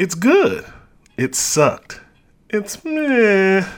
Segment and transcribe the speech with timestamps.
[0.00, 0.64] It's good.
[1.18, 2.00] It sucked.
[2.48, 3.68] It's meh.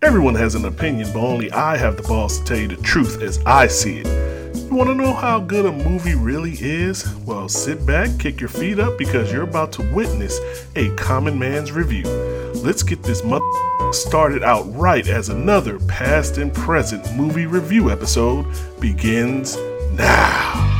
[0.00, 3.20] Everyone has an opinion, but only I have the balls to tell you the truth
[3.20, 4.56] as I see it.
[4.56, 7.14] You want to know how good a movie really is?
[7.26, 10.40] Well, sit back, kick your feet up, because you're about to witness
[10.76, 12.04] a common man's review.
[12.54, 13.44] Let's get this mother
[13.92, 18.46] started out right as another past and present movie review episode
[18.80, 19.58] begins
[19.92, 20.73] now.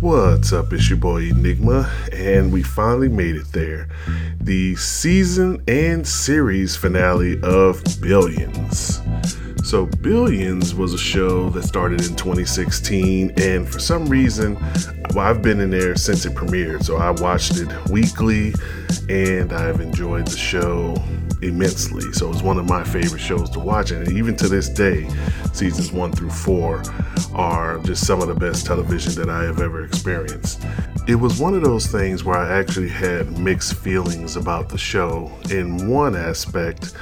[0.00, 0.72] What's up?
[0.72, 3.86] It's your boy Enigma, and we finally made it there.
[4.40, 9.02] The season and series finale of Billions.
[9.62, 14.54] So, Billions was a show that started in 2016, and for some reason,
[15.14, 16.82] well, I've been in there since it premiered.
[16.82, 18.54] So, I watched it weekly,
[19.10, 20.96] and I've enjoyed the show
[21.42, 22.12] immensely.
[22.12, 25.08] So, it's one of my favorite shows to watch, and even to this day,
[25.52, 26.82] seasons one through four
[27.34, 30.64] are just some of the best television that I have ever experienced.
[31.06, 35.30] It was one of those things where I actually had mixed feelings about the show.
[35.50, 36.92] In one aspect,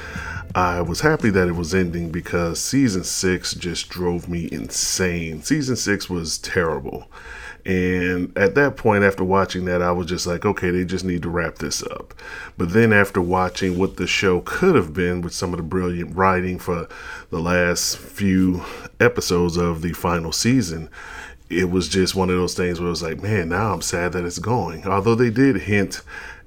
[0.55, 5.43] I was happy that it was ending because season six just drove me insane.
[5.43, 7.07] Season six was terrible.
[7.69, 11.21] And at that point, after watching that, I was just like, okay, they just need
[11.21, 12.15] to wrap this up.
[12.57, 16.15] But then, after watching what the show could have been with some of the brilliant
[16.15, 16.89] writing for
[17.29, 18.65] the last few
[18.99, 20.89] episodes of the final season,
[21.51, 24.13] it was just one of those things where it was like, man, now I'm sad
[24.13, 24.87] that it's going.
[24.87, 26.01] Although they did hint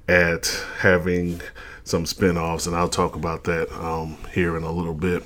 [0.09, 1.39] at having
[1.85, 5.23] some spin-offs and I'll talk about that um, here in a little bit.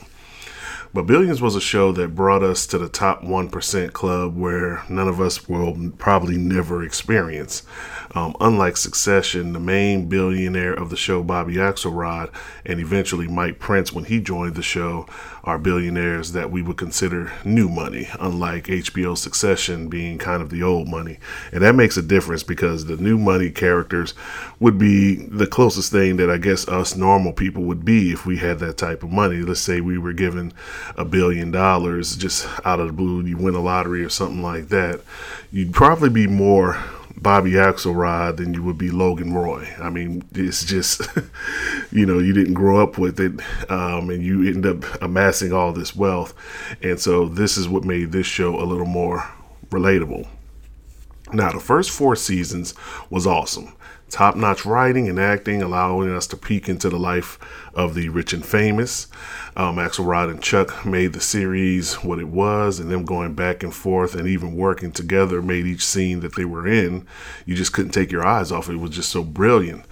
[0.93, 5.07] But Billions was a show that brought us to the top 1% club where none
[5.07, 7.63] of us will probably never experience.
[8.16, 12.31] Um, unlike Succession, the main billionaire of the show, Bobby Axelrod,
[12.65, 15.05] and eventually Mike Prince, when he joined the show,
[15.43, 20.63] are billionaires that we would consider new money, unlike HBO Succession being kind of the
[20.63, 21.19] old money.
[21.52, 24.13] And that makes a difference because the new money characters
[24.59, 28.38] would be the closest thing that I guess us normal people would be if we
[28.38, 29.38] had that type of money.
[29.38, 30.53] Let's say we were given
[30.95, 34.70] a billion dollars just out of the blue, you win a lottery or something like
[34.70, 35.02] that.
[35.52, 36.83] You'd probably be more
[37.20, 39.67] Bobby Axelrod than you would be Logan Roy.
[39.82, 41.02] I mean, it's just,
[41.92, 43.32] you know, you didn't grow up with it
[43.71, 46.33] um, and you end up amassing all this wealth.
[46.82, 49.30] And so this is what made this show a little more
[49.70, 50.27] relatable.
[51.33, 52.73] Now, the first four seasons
[53.09, 53.73] was awesome
[54.10, 57.38] top notch writing and acting, allowing us to peek into the life
[57.73, 59.08] of the rich and famous.
[59.56, 63.73] Um, Axelrod and Chuck made the series what it was, and them going back and
[63.73, 67.06] forth and even working together made each scene that they were in.
[67.45, 68.73] You just couldn't take your eyes off it.
[68.73, 69.86] It was just so brilliant.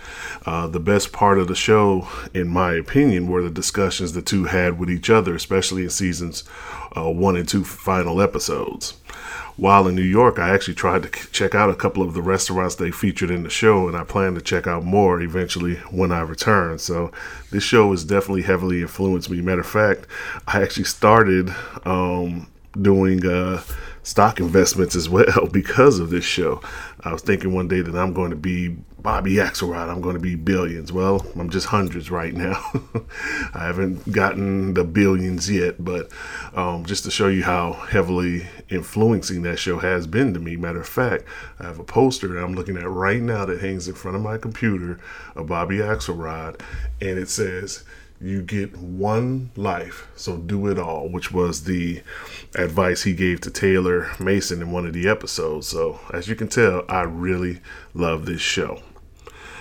[0.45, 4.45] Uh, the best part of the show, in my opinion, were the discussions the two
[4.45, 6.43] had with each other, especially in seasons
[6.95, 8.93] uh, one and two final episodes
[9.57, 12.75] while in New York, I actually tried to check out a couple of the restaurants
[12.75, 16.21] they featured in the show, and I plan to check out more eventually when I
[16.21, 16.77] return.
[16.79, 17.11] So,
[17.51, 19.41] this show has definitely heavily influenced me.
[19.41, 20.07] Matter of fact,
[20.47, 21.53] I actually started
[21.85, 22.47] um,
[22.81, 23.61] doing uh,
[24.05, 26.61] stock investments as well because of this show.
[27.01, 30.21] I was thinking one day that I'm going to be Bobby Axelrod, I'm going to
[30.21, 30.91] be billions.
[30.91, 32.59] Well, I'm just hundreds right now.
[33.53, 36.11] I haven't gotten the billions yet, but
[36.55, 40.55] um, just to show you how heavily influencing that show has been to me.
[40.55, 41.25] Matter of fact,
[41.59, 44.23] I have a poster that I'm looking at right now that hangs in front of
[44.23, 44.99] my computer
[45.35, 46.59] of Bobby Axelrod,
[46.99, 47.83] and it says,
[48.21, 52.01] you get one life, so do it all, which was the
[52.55, 55.67] advice he gave to Taylor Mason in one of the episodes.
[55.67, 57.59] So, as you can tell, I really
[57.93, 58.81] love this show.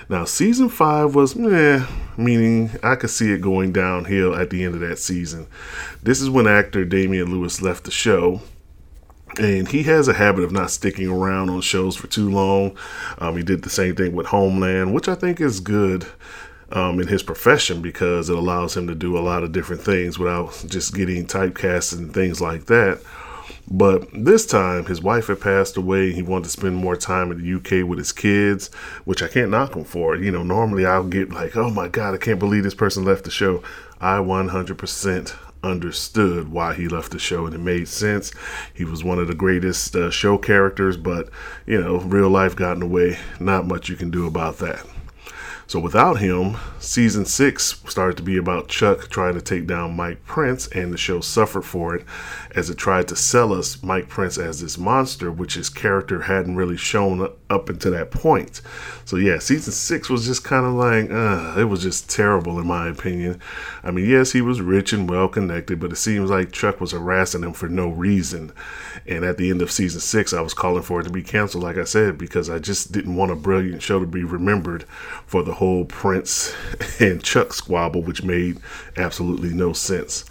[0.08, 1.84] Now, season five was meh,
[2.16, 5.46] meaning I could see it going downhill at the end of that season.
[6.02, 8.40] This is when actor Damian Lewis left the show.
[9.36, 12.76] And he has a habit of not sticking around on shows for too long.
[13.18, 16.06] Um, he did the same thing with Homeland, which I think is good
[16.74, 20.18] um, in his profession because it allows him to do a lot of different things
[20.18, 23.00] without just getting typecast and things like that.
[23.70, 26.12] But this time, his wife had passed away.
[26.12, 28.68] He wanted to spend more time in the UK with his kids,
[29.04, 30.16] which I can't knock him for.
[30.16, 33.24] You know, normally I'll get like, oh my God, I can't believe this person left
[33.24, 33.62] the show.
[34.00, 38.32] I 100% understood why he left the show and it made sense.
[38.74, 41.30] He was one of the greatest uh, show characters, but,
[41.64, 43.18] you know, real life got in the way.
[43.40, 44.84] Not much you can do about that.
[45.66, 50.24] So without him, season six started to be about Chuck trying to take down Mike
[50.24, 52.04] Prince, and the show suffered for it
[52.54, 56.56] as it tried to sell us Mike Prince as this monster, which his character hadn't
[56.56, 58.60] really shown up until that point.
[59.04, 62.66] So yeah, season six was just kind of like, uh, it was just terrible in
[62.66, 63.40] my opinion.
[63.82, 66.92] I mean, yes, he was rich and well connected, but it seems like Chuck was
[66.92, 68.52] harassing him for no reason.
[69.06, 71.64] And at the end of season six, I was calling for it to be canceled,
[71.64, 74.84] like I said, because I just didn't want a brilliant show to be remembered
[75.26, 76.54] for the whole Prince
[77.00, 78.58] and Chuck squabble, which made
[78.96, 80.24] absolutely no sense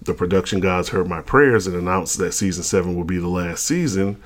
[0.00, 3.64] the production gods heard my prayers and announced that season seven would be the last
[3.64, 4.22] season.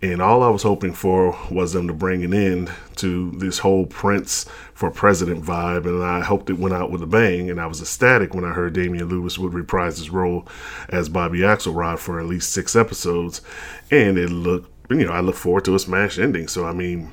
[0.00, 3.86] And all I was hoping for was them to bring an end to this whole
[3.86, 5.84] Prince for President vibe.
[5.84, 7.50] And I hoped it went out with a bang.
[7.50, 10.46] And I was ecstatic when I heard Damian Lewis would reprise his role
[10.88, 13.42] as Bobby Axelrod for at least six episodes.
[13.90, 16.46] And it looked, you know, I look forward to a smash ending.
[16.46, 17.10] So, I mean,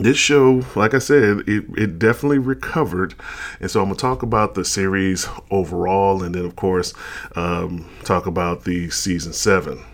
[0.00, 3.14] this show, like I said, it, it definitely recovered.
[3.60, 6.94] And so I'm going to talk about the series overall and then, of course,
[7.36, 9.84] um, talk about the season seven.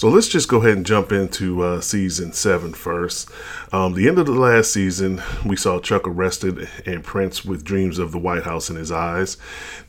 [0.00, 3.28] So let's just go ahead and jump into uh, season seven first.
[3.70, 7.98] Um, the end of the last season, we saw Chuck arrested and Prince with dreams
[7.98, 9.36] of the White House in his eyes.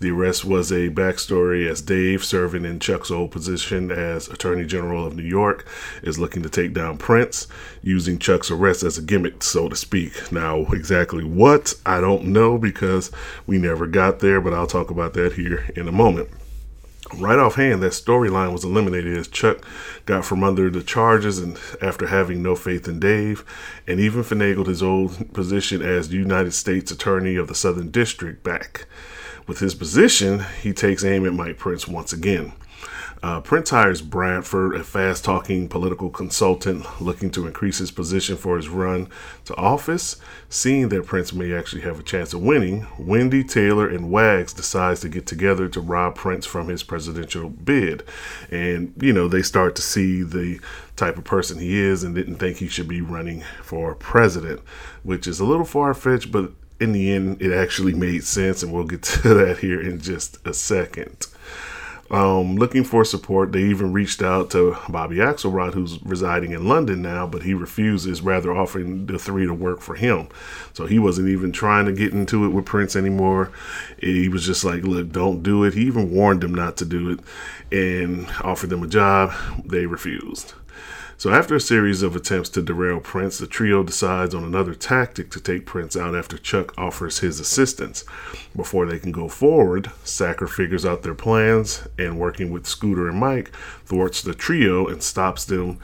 [0.01, 5.05] The arrest was a backstory as Dave, serving in Chuck's old position as Attorney General
[5.05, 5.65] of New York,
[6.03, 7.47] is looking to take down Prince,
[7.81, 10.29] using Chuck's arrest as a gimmick, so to speak.
[10.29, 13.11] Now, exactly what, I don't know because
[13.47, 16.27] we never got there, but I'll talk about that here in a moment.
[17.17, 19.65] Right offhand, that storyline was eliminated as Chuck
[20.05, 23.43] got from under the charges and after having no faith in Dave,
[23.85, 28.85] and even finagled his old position as United States Attorney of the Southern District back.
[29.45, 32.53] With his position, he takes aim at Mike Prince once again.
[33.23, 38.57] Uh, Prince hires Bradford, a fast talking political consultant looking to increase his position for
[38.57, 39.07] his run
[39.45, 40.19] to office.
[40.49, 45.01] Seeing that Prince may actually have a chance of winning, Wendy, Taylor, and Wags decides
[45.01, 48.03] to get together to rob Prince from his presidential bid.
[48.49, 50.59] And, you know, they start to see the
[50.95, 54.61] type of person he is and didn't think he should be running for president,
[55.03, 58.63] which is a little far fetched, but in the end, it actually made sense.
[58.63, 61.27] And we'll get to that here in just a second
[62.11, 63.51] um, looking for support.
[63.51, 68.21] They even reached out to Bobby Axelrod, who's residing in London now, but he refuses,
[68.21, 70.27] rather offering the three to work for him.
[70.73, 73.51] So he wasn't even trying to get into it with Prince anymore.
[73.97, 75.73] He was just like, look, don't do it.
[75.73, 77.19] He even warned them not to do it
[77.71, 79.33] and offered them a job.
[79.65, 80.53] They refused.
[81.21, 85.29] So, after a series of attempts to derail Prince, the trio decides on another tactic
[85.29, 88.03] to take Prince out after Chuck offers his assistance.
[88.55, 93.19] Before they can go forward, Sacker figures out their plans and, working with Scooter and
[93.19, 95.77] Mike, thwarts the trio and stops them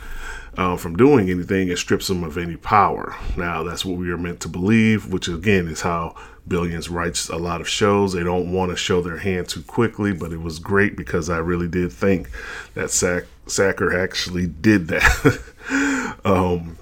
[0.57, 3.15] uh, from doing anything and strips them of any power.
[3.37, 6.15] Now, that's what we are meant to believe, which again is how
[6.47, 8.13] Billions writes a lot of shows.
[8.13, 11.37] They don't want to show their hand too quickly, but it was great because I
[11.37, 12.31] really did think
[12.73, 16.15] that Sack, Sacker actually did that.
[16.25, 16.77] um,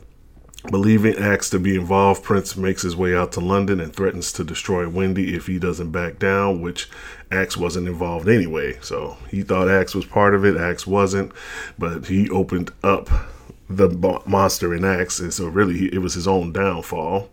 [0.70, 4.44] believing Axe to be involved, Prince makes his way out to London and threatens to
[4.44, 6.90] destroy Wendy if he doesn't back down, which
[7.32, 8.78] Axe wasn't involved anyway.
[8.82, 10.58] So he thought Axe was part of it.
[10.58, 11.32] Axe wasn't,
[11.78, 13.10] but he opened up
[13.70, 13.90] the
[14.26, 17.30] monster in Axe, and so really it was his own downfall.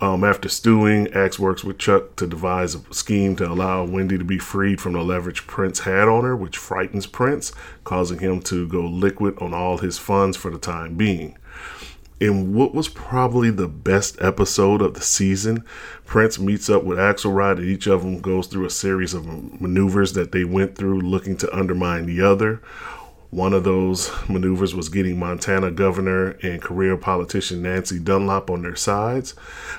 [0.00, 4.24] Um, after stewing, Axe works with Chuck to devise a scheme to allow Wendy to
[4.24, 7.52] be freed from the leverage Prince had on her, which frightens Prince,
[7.84, 11.38] causing him to go liquid on all his funds for the time being.
[12.20, 15.64] In what was probably the best episode of the season,
[16.06, 19.26] Prince meets up with Axelrod, and each of them goes through a series of
[19.60, 22.60] maneuvers that they went through looking to undermine the other.
[23.34, 28.76] One of those maneuvers was getting Montana governor and career politician Nancy Dunlop on their
[28.76, 29.34] sides.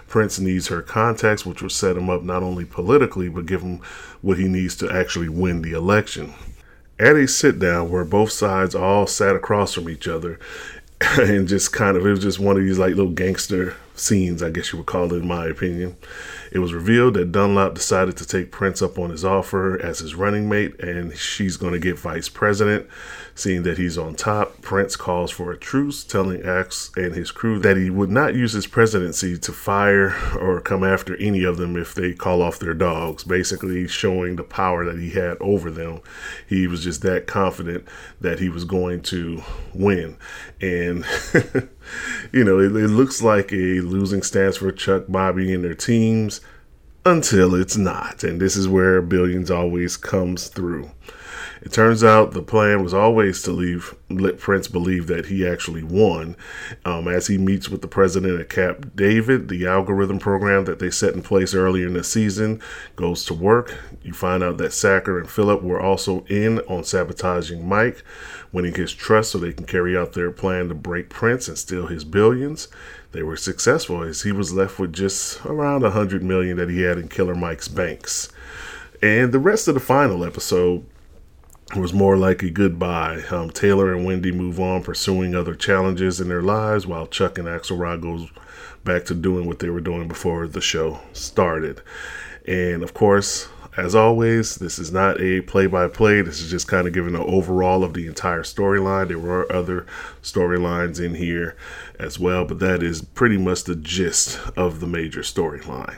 [0.10, 3.80] Prince needs her contacts, which will set him up not only politically, but give him
[4.22, 6.34] what he needs to actually win the election.
[7.00, 10.38] At a sit down where both sides all sat across from each other
[11.18, 14.50] and just kind of, it was just one of these like little gangster scenes, I
[14.50, 15.96] guess you would call it, in my opinion.
[16.56, 20.16] It was revealed that Dunlop decided to take Prince up on his offer as his
[20.16, 22.88] running mate, and she's going to get vice president.
[23.38, 27.60] Seeing that he's on top, Prince calls for a truce, telling Axe and his crew
[27.60, 31.76] that he would not use his presidency to fire or come after any of them
[31.76, 36.00] if they call off their dogs, basically showing the power that he had over them.
[36.48, 37.86] He was just that confident
[38.22, 39.44] that he was going to
[39.74, 40.16] win.
[40.62, 41.04] And,
[42.32, 46.42] you know, it, it looks like a losing stance for Chuck, Bobby, and their teams
[47.06, 48.24] until it's not.
[48.24, 50.92] And this is where Billions always comes through.
[51.62, 55.82] It turns out the plan was always to leave let Prince believe that he actually
[55.82, 56.36] won.
[56.86, 60.92] Um, as he meets with the president at Camp David, the algorithm program that they
[60.92, 62.62] set in place earlier in the season
[62.96, 63.76] goes to work.
[64.04, 68.04] You find out that Sacker and Philip were also in on sabotaging Mike,
[68.56, 71.88] winning his trust so they can carry out their plan to break Prince and steal
[71.88, 72.70] his billions.
[73.12, 76.82] They were successful as he was left with just around a hundred million that he
[76.84, 78.30] had in Killer Mike's banks.
[79.02, 80.86] And the rest of the final episode
[81.76, 83.24] was more like a goodbye.
[83.30, 87.50] Um, Taylor and Wendy move on, pursuing other challenges in their lives, while Chuck and
[87.50, 88.30] Axelrod goes
[88.86, 91.82] back to doing what they were doing before the show started.
[92.48, 96.22] And of course, as always, this is not a play by play.
[96.22, 99.10] This is just kind of giving an overall of the entire storyline.
[99.10, 99.86] There were other
[100.24, 101.56] storylines in here
[102.00, 105.98] as well, but that is pretty much the gist of the major storyline.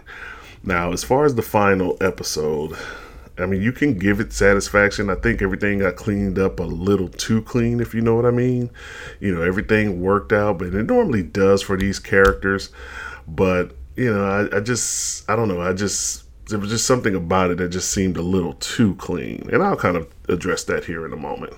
[0.64, 2.76] Now, as far as the final episode,
[3.38, 5.10] I mean, you can give it satisfaction.
[5.12, 8.32] I think everything got cleaned up a little too clean, if you know what I
[8.32, 8.72] mean.
[9.20, 12.72] You know, everything worked out, but it normally does for these characters.
[13.28, 15.62] But, you know, I, I just, I don't know.
[15.62, 19.50] I just, there was just something about it that just seemed a little too clean.
[19.52, 21.54] And I'll kind of address that here in a moment.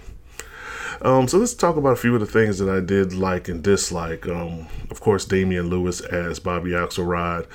[1.01, 3.63] Um, so let's talk about a few of the things that I did like and
[3.63, 4.27] dislike.
[4.27, 7.47] Um, of course, Damian Lewis as Bobby Axelrod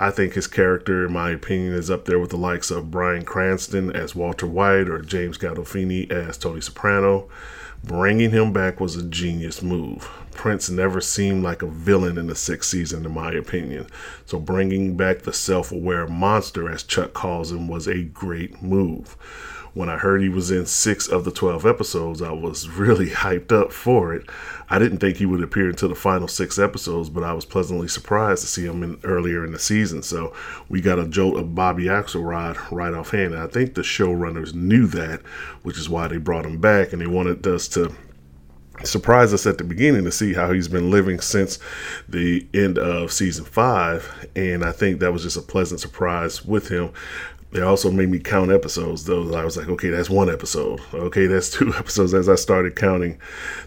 [0.00, 3.22] I think his character, in my opinion, is up there with the likes of Bryan
[3.22, 7.28] Cranston as Walter White or James Gandolfini as Tony Soprano.
[7.82, 10.08] Bringing him back was a genius move.
[10.32, 13.86] Prince never seemed like a villain in the sixth season, in my opinion.
[14.26, 19.16] So bringing back the self-aware monster, as Chuck calls him, was a great move
[19.74, 23.52] when I heard he was in six of the 12 episodes, I was really hyped
[23.52, 24.28] up for it.
[24.68, 27.88] I didn't think he would appear until the final six episodes, but I was pleasantly
[27.88, 30.02] surprised to see him in, earlier in the season.
[30.02, 30.32] So
[30.68, 33.34] we got a jolt of Bobby Axelrod right offhand.
[33.34, 35.22] And I think the showrunners knew that,
[35.62, 37.94] which is why they brought him back and they wanted us to
[38.84, 41.58] surprise us at the beginning to see how he's been living since
[42.08, 44.28] the end of season five.
[44.36, 46.92] And I think that was just a pleasant surprise with him.
[47.52, 49.34] They also made me count episodes, though.
[49.34, 50.80] I was like, okay, that's one episode.
[50.94, 53.18] Okay, that's two episodes as I started counting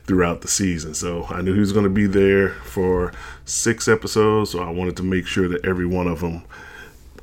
[0.05, 0.93] throughout the season.
[0.93, 3.11] So I knew he was going to be there for
[3.45, 4.51] six episodes.
[4.51, 6.43] So I wanted to make sure that every one of them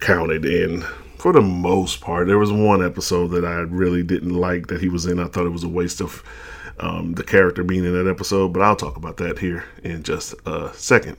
[0.00, 0.82] counted in
[1.16, 2.26] for the most part.
[2.26, 5.18] There was one episode that I really didn't like that he was in.
[5.18, 6.22] I thought it was a waste of
[6.78, 10.34] um, the character being in that episode, but I'll talk about that here in just
[10.46, 11.16] a second.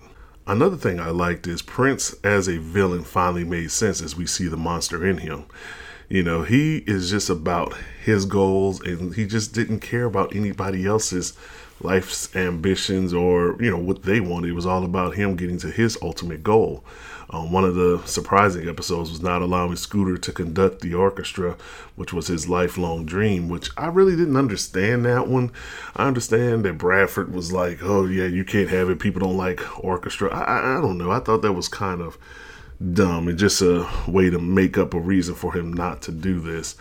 [0.47, 4.47] Another thing I liked is Prince as a villain finally made sense as we see
[4.47, 5.45] the monster in him.
[6.09, 10.85] You know, he is just about his goals and he just didn't care about anybody
[10.85, 11.37] else's
[11.79, 14.49] life's ambitions or, you know, what they wanted.
[14.49, 16.83] It was all about him getting to his ultimate goal.
[17.31, 21.55] Um, one of the surprising episodes was not allowing Scooter to conduct the orchestra,
[21.95, 25.51] which was his lifelong dream, which I really didn't understand that one.
[25.95, 28.99] I understand that Bradford was like, oh, yeah, you can't have it.
[28.99, 30.29] People don't like orchestra.
[30.33, 31.09] I, I, I don't know.
[31.09, 32.17] I thought that was kind of
[32.93, 36.41] dumb and just a way to make up a reason for him not to do
[36.41, 36.75] this.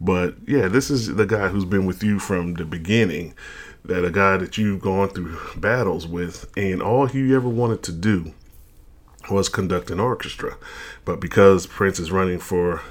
[0.00, 3.34] But yeah, this is the guy who's been with you from the beginning,
[3.84, 7.92] that a guy that you've gone through battles with, and all he ever wanted to
[7.92, 8.34] do
[9.30, 10.56] was conduct an orchestra.
[11.04, 12.82] But because Prince is running for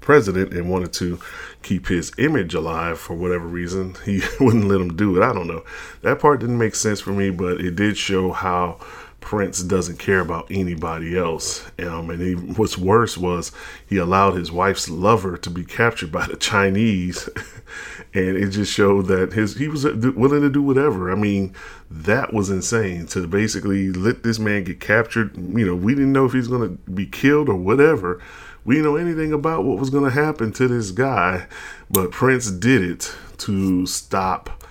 [0.00, 1.18] president and wanted to
[1.62, 5.24] keep his image alive for whatever reason, he wouldn't let him do it.
[5.24, 5.64] I don't know.
[6.02, 8.78] That part didn't make sense for me, but it did show how
[9.24, 11.64] Prince doesn't care about anybody else.
[11.78, 13.52] Um, and what's worse was
[13.88, 17.30] he allowed his wife's lover to be captured by the Chinese,
[18.14, 21.10] and it just showed that his he was willing to do whatever.
[21.10, 21.54] I mean,
[21.90, 25.34] that was insane to basically let this man get captured.
[25.38, 28.20] You know, we didn't know if he's going to be killed or whatever.
[28.66, 31.46] We didn't know anything about what was going to happen to this guy,
[31.90, 34.62] but Prince did it to stop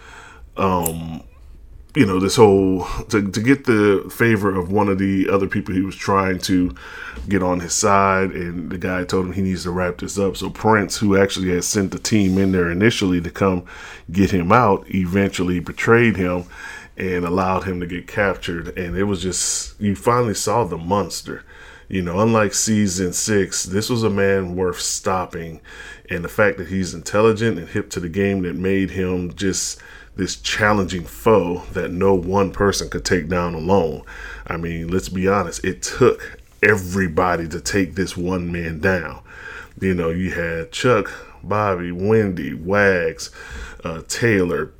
[0.58, 1.24] um
[1.96, 5.76] you know this whole to, to get the favor of one of the other people
[5.76, 6.76] he was trying to
[7.30, 10.36] get on his side and the guy told him he needs to wrap this up.
[10.36, 13.66] So prince who actually had sent the team in there initially to come
[14.12, 16.46] get him out eventually betrayed him
[16.98, 18.76] and allowed him to get captured.
[18.78, 21.44] And it was just you finally saw the monster.
[21.90, 25.62] You know unlike season six this was a man worth stopping.
[26.10, 29.80] And the fact that he's intelligent and hip to the game that made him just
[30.16, 34.04] this challenging foe that no one person could take down alone.
[34.46, 39.22] I mean, let's be honest, it took everybody to take this one man down.
[39.80, 41.12] You know, you had Chuck,
[41.44, 43.32] Bobby, Wendy, Wags,
[43.84, 44.72] uh, Taylor,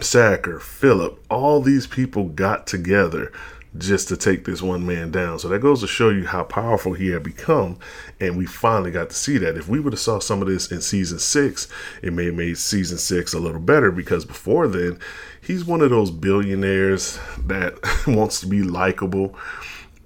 [0.00, 3.32] Sacker, Philip, all these people got together
[3.78, 5.38] just to take this one man down.
[5.38, 7.78] So that goes to show you how powerful he had become,
[8.20, 9.56] and we finally got to see that.
[9.56, 11.68] If we would have saw some of this in season six,
[12.02, 14.98] it may have made season six a little better because before then,
[15.40, 19.36] he's one of those billionaires that wants to be likable.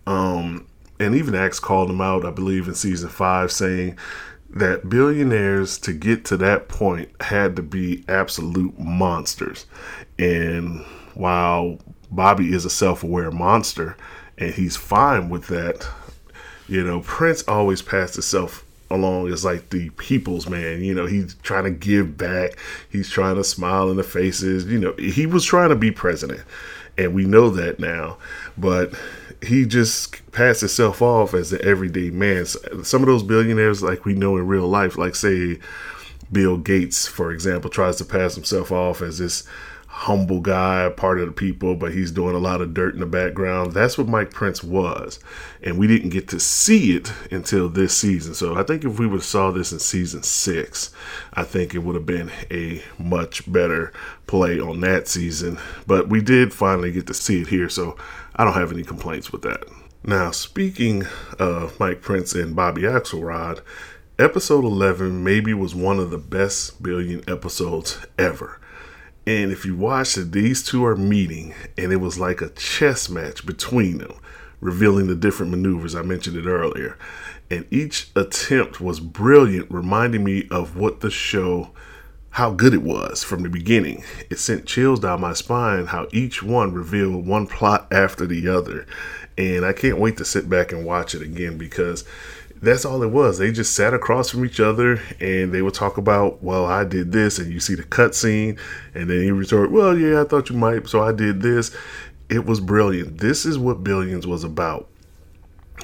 [0.07, 0.67] Um,
[0.99, 3.99] and even Axe called him out, I believe, in season five, saying
[4.51, 9.67] that billionaires to get to that point had to be absolute monsters.
[10.19, 10.85] And
[11.15, 11.79] while
[12.11, 13.97] Bobby is a self aware monster
[14.41, 15.87] and he's fine with that,
[16.67, 20.83] you know, Prince always passed himself along as like the people's man.
[20.83, 24.65] You know, he's trying to give back, he's trying to smile in the faces.
[24.67, 26.41] You know, he was trying to be president.
[26.99, 28.19] And we know that now.
[28.59, 28.93] But
[29.43, 32.45] he just passed himself off as an everyday man.
[32.47, 35.61] Some of those billionaires, like we know in real life, like say
[36.33, 39.47] Bill Gates, for example, tries to pass himself off as this
[40.01, 43.07] humble guy, part of the people, but he's doing a lot of dirt in the
[43.07, 43.73] background.
[43.73, 45.21] That's what Mike Prince was.
[45.63, 48.33] And we didn't get to see it until this season.
[48.33, 50.91] So I think if we would have saw this in season six,
[51.35, 53.93] I think it would have been a much better
[54.27, 55.59] play on that season.
[55.87, 57.99] But we did finally get to see it here, so
[58.37, 59.65] I don't have any complaints with that.
[60.03, 61.05] Now, speaking
[61.39, 63.61] of Mike Prince and Bobby Axelrod,
[64.19, 68.60] episode 11 maybe was one of the best billion episodes ever.
[69.31, 73.09] And if you watch it, these two are meeting, and it was like a chess
[73.09, 74.15] match between them,
[74.61, 75.95] revealing the different maneuvers.
[75.95, 76.99] I mentioned it earlier.
[77.49, 81.71] And each attempt was brilliant, reminding me of what the show,
[82.31, 84.03] how good it was from the beginning.
[84.31, 88.85] It sent chills down my spine how each one revealed one plot after the other.
[89.39, 92.05] And I can't wait to sit back and watch it again because
[92.63, 93.39] that's all it was.
[93.39, 97.13] They just sat across from each other and they would talk about, well, I did
[97.13, 98.59] this, and you see the cutscene,
[98.95, 101.75] and then he retort, well, yeah, I thought you might, so I did this.
[102.29, 103.19] It was brilliant.
[103.19, 104.89] This is what Billions was about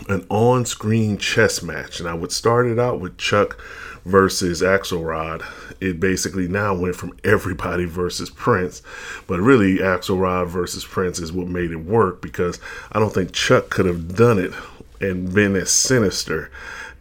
[0.08, 2.00] an on screen chess match.
[2.00, 3.60] And I would start it out with Chuck
[4.04, 5.44] versus Axelrod.
[5.80, 8.82] It basically now went from everybody versus Prince,
[9.26, 12.60] but really Axelrod versus Prince is what made it work because
[12.92, 14.52] I don't think Chuck could have done it
[15.00, 16.50] and been as sinister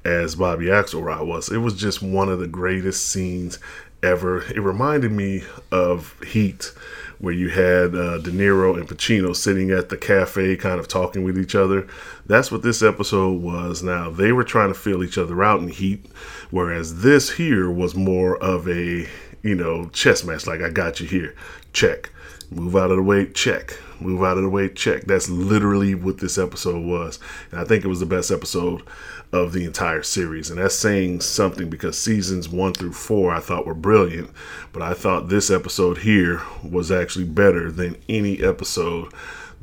[0.04, 1.50] as Bobby Axelrod was.
[1.50, 3.60] It was just one of the greatest scenes
[4.04, 4.44] ever.
[4.44, 6.72] It reminded me of Heat,
[7.20, 11.24] where you had uh, De Niro and Pacino sitting at the cafe, kind of talking
[11.24, 11.88] with each other.
[12.26, 13.82] That's what this episode was.
[13.82, 16.06] Now they were trying to feel each other out in Heat,
[16.52, 19.08] whereas this here was more of a
[19.42, 20.46] you know chess match.
[20.46, 21.36] Like I got you here,
[21.74, 22.12] check.
[22.56, 25.04] Move out of the way, check move out of the way, check.
[25.04, 27.20] That's literally what this episode was.
[27.52, 28.84] And I think it was the best episode
[29.32, 30.50] of the entire series.
[30.50, 34.32] And that's saying something because seasons one through four I thought were brilliant.
[34.72, 39.12] But I thought this episode here was actually better than any episode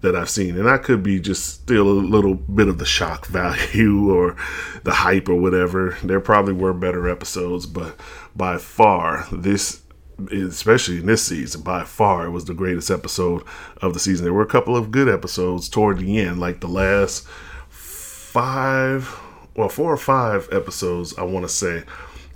[0.00, 0.58] that I've seen.
[0.58, 4.36] And I could be just still a little bit of the shock value or
[4.82, 5.96] the hype or whatever.
[6.02, 7.98] There probably were better episodes, but
[8.34, 9.81] by far, this
[10.30, 13.42] especially in this season, by far, it was the greatest episode
[13.80, 14.24] of the season.
[14.24, 17.26] There were a couple of good episodes toward the end, like the last
[17.68, 19.18] five,
[19.56, 21.84] well, four or five episodes, I want to say,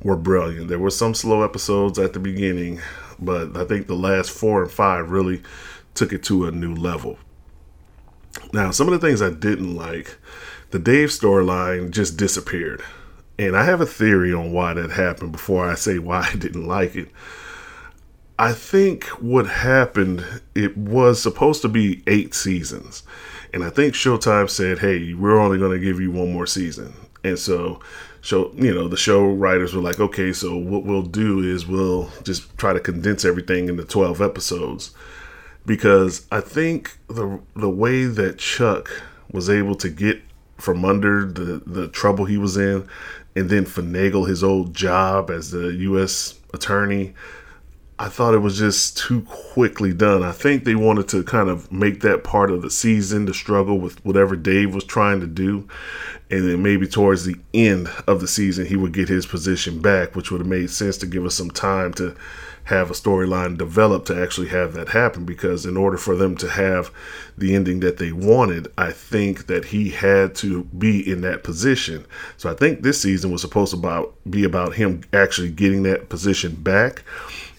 [0.03, 0.69] were brilliant.
[0.69, 2.81] There were some slow episodes at the beginning,
[3.19, 5.43] but I think the last four and five really
[5.95, 7.19] took it to a new level.
[8.53, 10.19] Now, some of the things I didn't like,
[10.71, 12.83] the Dave storyline just disappeared.
[13.39, 16.67] And I have a theory on why that happened before I say why I didn't
[16.67, 17.09] like it.
[18.39, 23.03] I think what happened, it was supposed to be eight seasons.
[23.53, 26.93] And I think Showtime said, hey, we're only going to give you one more season.
[27.25, 27.81] And so,
[28.21, 32.11] show, you know, the show writers were like, okay, so what we'll do is we'll
[32.25, 34.95] just try to condense everything into 12 episodes.
[35.65, 40.21] Because I think the, the way that Chuck was able to get
[40.59, 42.87] from under the, the trouble he was in
[43.35, 46.39] and then finagle his old job as the U.S.
[46.53, 47.15] attorney
[47.99, 50.23] I thought it was just too quickly done.
[50.23, 53.81] I think they wanted to kind of make that part of the season to struggle
[53.81, 55.67] with whatever Dave was trying to do.
[56.31, 60.15] And then maybe towards the end of the season, he would get his position back,
[60.15, 62.15] which would have made sense to give us some time to
[62.65, 65.25] have a storyline develop to actually have that happen.
[65.25, 66.91] Because in order for them to have
[67.39, 72.05] the ending that they wanted, I think that he had to be in that position.
[72.37, 76.57] So I think this season was supposed to be about him actually getting that position
[76.57, 77.03] back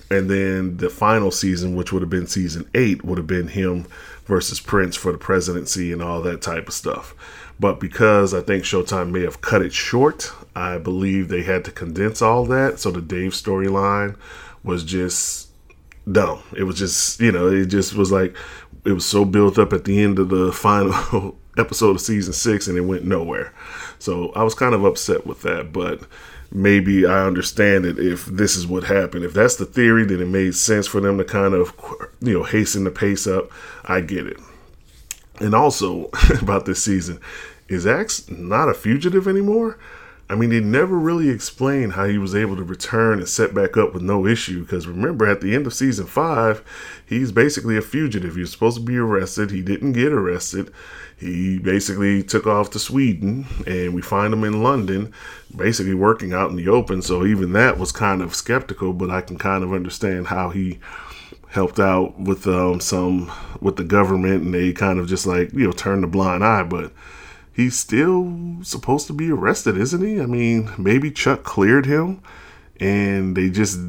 [0.10, 3.86] and then the final season, which would have been season eight, would have been him
[4.26, 7.14] versus Prince for the presidency and all that type of stuff.
[7.60, 11.72] But because I think Showtime may have cut it short, I believe they had to
[11.72, 12.80] condense all that.
[12.80, 14.16] So the Dave storyline
[14.64, 15.50] was just
[16.10, 16.44] dumb.
[16.56, 18.36] It was just, you know, it just was like,
[18.86, 22.68] it was so built up at the end of the final episode of season six
[22.68, 23.54] and it went nowhere.
[24.00, 26.02] So I was kind of upset with that, but
[26.52, 29.26] maybe I understand it if this is what happened.
[29.26, 31.74] If that's the theory, then it made sense for them to kind of,
[32.22, 33.52] you know, hasten the pace up.
[33.86, 34.40] I get it.
[35.40, 36.10] And also
[36.42, 37.20] about this season,
[37.68, 39.78] is Axe not a fugitive anymore?
[40.30, 43.78] I mean, they never really explained how he was able to return and set back
[43.78, 44.62] up with no issue.
[44.62, 46.64] Because remember, at the end of season five,
[47.06, 48.36] he's basically a fugitive.
[48.36, 49.52] He was supposed to be arrested.
[49.52, 50.72] He didn't get arrested.
[51.18, 55.14] He basically took off to Sweden, and we find him in London,
[55.56, 57.02] basically working out in the open.
[57.02, 60.78] So even that was kind of skeptical, but I can kind of understand how he
[61.50, 65.66] helped out with um, some with the government, and they kind of just like you
[65.66, 66.92] know turned a blind eye, but
[67.58, 70.22] he's still supposed to be arrested, isn't he?
[70.22, 72.22] I mean, maybe Chuck cleared him
[72.80, 73.80] and they just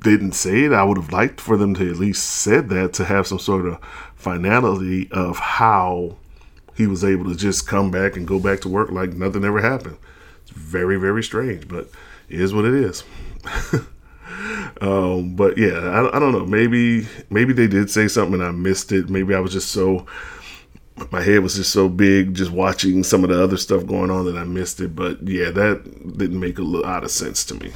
[0.00, 0.72] didn't say it.
[0.72, 3.64] I would have liked for them to at least said that to have some sort
[3.64, 3.80] of
[4.14, 6.18] finality of how
[6.76, 9.62] he was able to just come back and go back to work like nothing ever
[9.62, 9.96] happened.
[10.42, 11.88] It's very, very strange, but
[12.28, 13.02] is what it is.
[14.82, 16.44] um, but yeah, I, I don't know.
[16.44, 19.08] Maybe maybe they did say something and I missed it.
[19.08, 20.04] Maybe I was just so
[21.10, 24.24] my head was just so big just watching some of the other stuff going on
[24.26, 24.96] that I missed it.
[24.96, 27.72] But yeah, that didn't make a lot of sense to me.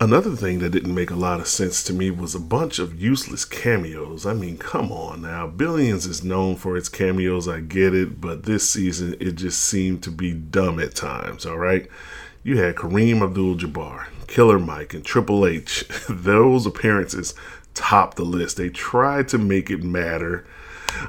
[0.00, 3.00] Another thing that didn't make a lot of sense to me was a bunch of
[3.00, 4.26] useless cameos.
[4.26, 5.46] I mean, come on now.
[5.46, 10.02] Billions is known for its cameos, I get it, but this season it just seemed
[10.02, 11.88] to be dumb at times, all right?
[12.42, 15.84] You had Kareem Abdul Jabbar, Killer Mike, and Triple H.
[16.08, 17.36] Those appearances
[17.74, 18.56] topped the list.
[18.56, 20.44] They tried to make it matter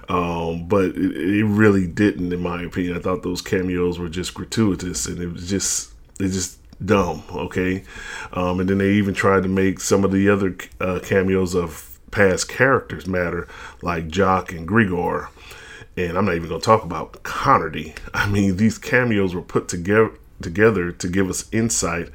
[0.10, 2.98] um, but it, it, really didn't, in my opinion.
[2.98, 7.24] I thought those cameos were just gratuitous, and it was just it just dumb.
[7.32, 7.84] Okay,
[8.34, 12.00] um, and then they even tried to make some of the other uh, cameos of
[12.12, 13.48] past characters matter,
[13.82, 15.30] like Jock and Grigor.
[15.96, 17.96] And I'm not even going to talk about Connerty.
[18.14, 22.10] I mean, these cameos were put together together to give us insight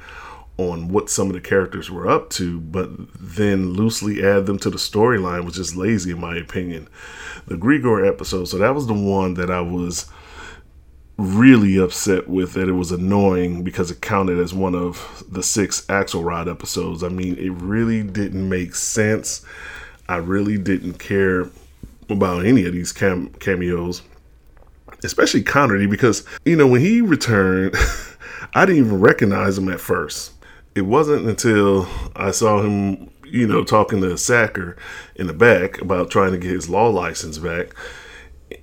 [0.59, 4.69] on what some of the characters were up to, but then loosely add them to
[4.69, 6.87] the storyline was just lazy, in my opinion.
[7.49, 10.05] The Grigor episode, so that was the one that I was
[11.17, 15.85] really upset with that it was annoying because it counted as one of the six
[15.87, 17.03] Axelrod episodes.
[17.03, 19.43] I mean, it really didn't make sense.
[20.07, 21.49] I really didn't care
[22.09, 24.01] about any of these cam- cameos,
[25.03, 27.75] especially Connerty, because, you know, when he returned,
[28.53, 30.33] I didn't even recognize him at first
[30.75, 34.77] it wasn't until I saw him, you know, talking to Sacker
[35.15, 37.73] in the back about trying to get his law license back.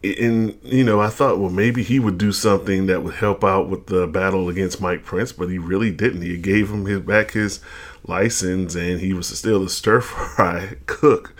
[0.02, 3.68] And, you know, I thought, well, maybe he would do something that would help out
[3.68, 6.22] with the battle against Mike Prince, but he really didn't.
[6.22, 7.60] He gave him his back his
[8.04, 11.34] license, and he was still a stir fry cook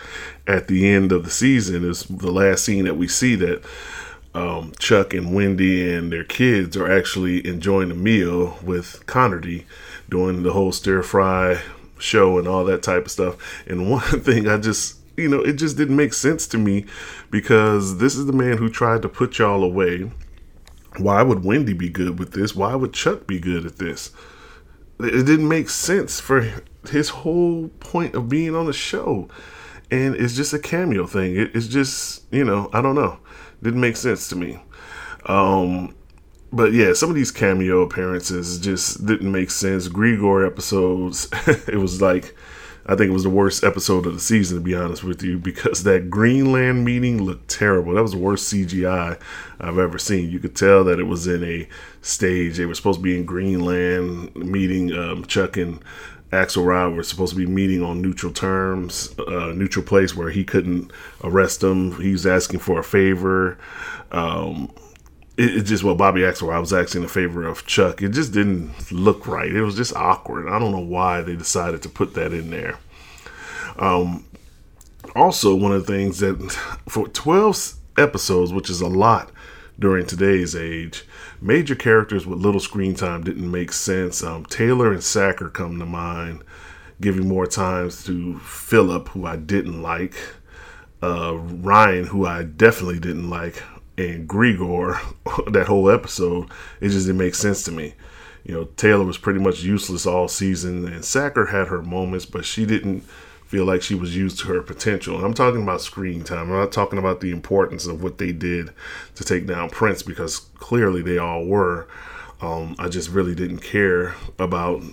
[0.45, 1.83] at the end of the season.
[1.83, 3.63] Is the last scene that we see that
[4.33, 9.65] um, Chuck and Wendy and their kids are actually enjoying a meal with Connerty
[10.09, 11.59] doing the whole stir fry
[11.99, 13.35] show and all that type of stuff.
[13.67, 16.85] And one thing I just, you know, it just didn't make sense to me
[17.31, 20.11] because this is the man who tried to put y'all away.
[20.97, 22.55] Why would Wendy be good with this?
[22.55, 24.11] Why would Chuck be good at this?
[24.99, 26.53] It didn't make sense for
[26.89, 29.27] his whole point of being on the show.
[29.91, 31.35] And it's just a cameo thing.
[31.37, 33.19] it's just, you know, I don't know.
[33.61, 34.59] Didn't make sense to me.
[35.25, 35.95] Um,
[36.51, 39.87] but yeah, some of these cameo appearances just didn't make sense.
[39.87, 41.27] Grigor episodes,
[41.67, 42.35] it was like,
[42.85, 45.37] I think it was the worst episode of the season, to be honest with you,
[45.37, 47.93] because that Greenland meeting looked terrible.
[47.93, 49.19] That was the worst CGI
[49.59, 50.29] I've ever seen.
[50.29, 51.67] You could tell that it was in a
[52.01, 52.57] stage.
[52.57, 54.93] They were supposed to be in Greenland meeting.
[54.93, 55.83] Um, Chuck and
[56.31, 60.91] Axelrod were supposed to be meeting on neutral terms, uh, neutral place where he couldn't
[61.25, 61.99] arrest him.
[62.01, 63.57] He was asking for a favor.
[64.13, 64.71] Um,
[65.37, 68.01] it, it just what Bobby Axelrod I was asking in favor of Chuck.
[68.01, 69.51] It just didn't look right.
[69.51, 70.49] It was just awkward.
[70.49, 72.79] I don't know why they decided to put that in there.
[73.77, 74.25] Um,
[75.15, 76.37] also, one of the things that
[76.89, 79.31] for 12 episodes, which is a lot
[79.79, 81.05] during today's age,
[81.39, 84.23] major characters with little screen time didn't make sense.
[84.23, 86.43] Um, Taylor and Sacker come to mind,
[86.99, 90.15] giving more times to Philip, who I didn't like,
[91.01, 93.61] uh, Rian, who I definitely didn't like,
[93.97, 94.99] and Grigor,
[95.51, 97.93] that whole episode, it just didn't make sense to me.
[98.43, 102.45] You know, Taylor was pretty much useless all season, and Sacker had her moments, but
[102.45, 103.03] she didn't
[103.47, 105.23] feel like she was used to her potential.
[105.23, 106.51] I'm talking about screen time.
[106.51, 108.71] I'm not talking about the importance of what they did
[109.15, 111.87] to take down Prince because clearly they all were.
[112.41, 114.83] Um, I just really didn't care about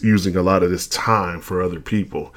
[0.00, 2.34] using a lot of this time for other people.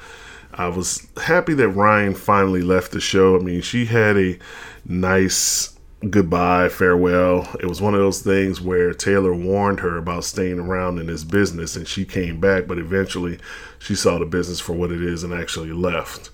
[0.58, 3.36] I was happy that Rian finally left the show.
[3.36, 4.38] I mean, she had a
[4.86, 7.48] nice goodbye, farewell.
[7.60, 11.24] It was one of those things where Taylor warned her about staying around in this
[11.24, 13.38] business and she came back, but eventually
[13.78, 16.30] she saw the business for what it is and actually left.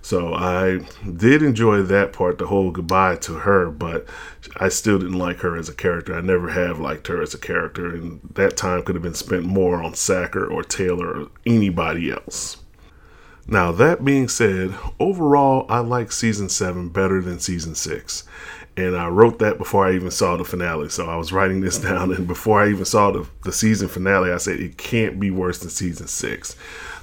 [0.00, 0.86] So I
[1.16, 4.06] did enjoy that part, the whole goodbye to her, but
[4.56, 6.14] I still didn't like her as a character.
[6.14, 9.42] I never have liked her as a character, and that time could have been spent
[9.42, 12.58] more on Sacker or Taylor or anybody else.
[13.48, 18.24] Now, that being said, overall, I like season 7 better than season 6
[18.76, 20.90] and I wrote that before I even saw the finale.
[20.90, 24.30] So I was writing this down, and before I even saw the, the season finale,
[24.30, 26.56] I said it can't be worse than season six.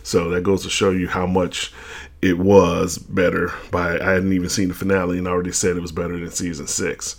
[0.03, 1.73] So that goes to show you how much
[2.21, 3.53] it was better.
[3.71, 6.67] By I hadn't even seen the finale, and already said it was better than season
[6.67, 7.13] six.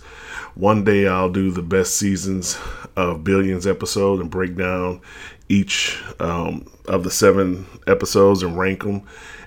[0.55, 2.57] One day I'll do the best seasons
[2.95, 5.01] of Billions episode and break down
[5.49, 9.05] each um, of the seven episodes and rank them.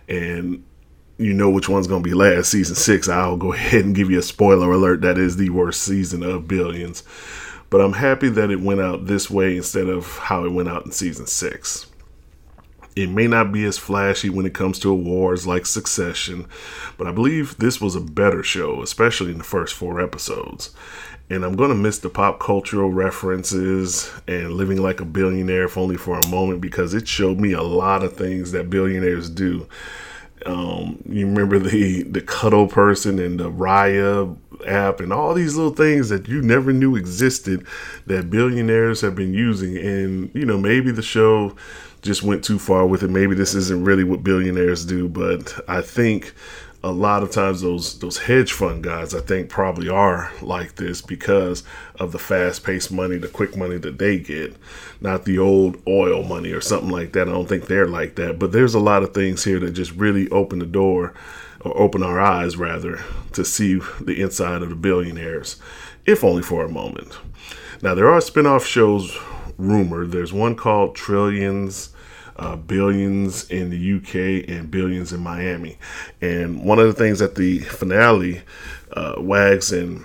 [0.09, 0.65] And
[1.19, 2.51] you know which one's going to be last.
[2.51, 5.03] Season six, I'll go ahead and give you a spoiler alert.
[5.03, 7.03] That is the worst season of Billions.
[7.71, 10.87] But I'm happy that it went out this way instead of how it went out
[10.87, 11.87] in season six.
[12.99, 16.47] It may not be as flashy when it comes to awards like Succession,
[16.97, 20.75] but I believe this was a better show, especially in the first four episodes.
[21.31, 25.79] And I'm going to miss the pop cultural references and living like a billionaire, if
[25.79, 29.69] only for a moment, because it showed me a lot of things that billionaires do
[30.47, 35.75] um, you remember the the cuddle person and the Raya app and all these little
[35.75, 37.67] things that you never knew existed
[38.07, 39.77] that billionaires have been using.
[39.77, 41.57] And you know, maybe the show
[42.03, 43.11] just went too far with it.
[43.11, 46.33] Maybe this isn't really what billionaires do, but I think
[46.85, 51.03] a lot of times those those hedge fund guys I think probably are like this
[51.03, 51.65] because
[51.99, 54.55] of the fast paced money, the quick money that they get,
[55.01, 57.29] not the old oil money or something like that.
[57.29, 58.39] I don't think they're like that.
[58.39, 61.15] But there's a lot of things here that just really open the door
[61.63, 65.57] or open our eyes rather to see the inside of the billionaires,
[66.07, 67.19] if only for a moment.
[67.83, 69.19] Now there are spin-off shows
[69.59, 70.13] rumored.
[70.13, 71.91] There's one called Trillions
[72.39, 75.77] uh, billions in the UK and billions in Miami.
[76.21, 78.43] And one of the things at the finale,
[78.93, 80.05] uh, Wags and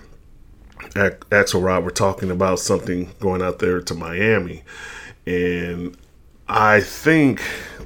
[0.80, 4.64] Axelrod were talking about something going out there to Miami.
[5.26, 5.96] And
[6.48, 7.42] I think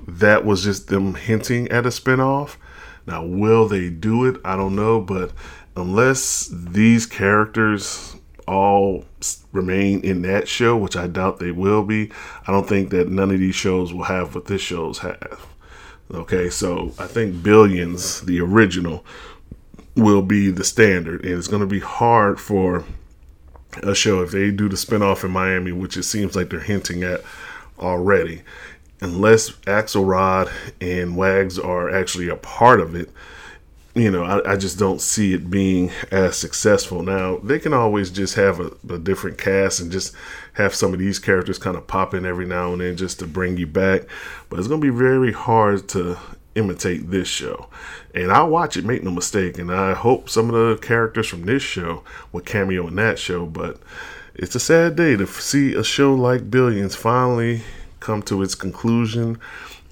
[0.08, 2.56] that was just them hinting at a spinoff.
[3.06, 4.38] Now, will they do it?
[4.44, 5.32] I don't know, but
[5.76, 8.17] unless these characters
[8.48, 9.06] all
[9.52, 12.12] remain in that show, which I doubt they will be,
[12.48, 15.46] I don't think that none of these shows will have what this shows have.
[16.14, 19.06] Okay, so I think Billions, the original,
[19.96, 22.86] will be the standard, and it's going to be hard for
[23.84, 27.04] a show if they do the spinoff in Miami, which it seems like they're hinting
[27.04, 27.22] at
[27.80, 28.44] already,
[29.02, 33.12] unless Axelrod and Wags are actually a part of it
[33.98, 37.02] you know, I, I, just don't see it being as successful.
[37.02, 40.16] Now, they can always just have a, a, different cast and just
[40.54, 43.28] have some of these characters kind of pop in every now and then just to
[43.28, 44.04] bring you back.
[44.50, 46.18] But it's going to be very hard to
[46.56, 47.70] imitate this show.
[48.14, 49.58] And I'll watch it, make no mistake.
[49.58, 53.46] And I hope some of the characters from this show will cameo in that show.
[53.46, 53.80] But
[54.36, 57.62] it's a sad day to see a show like Billions finally
[58.00, 59.40] come to its conclusion